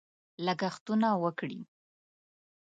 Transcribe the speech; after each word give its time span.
لګښتونه 0.45 1.09
وکړي. 1.23 1.59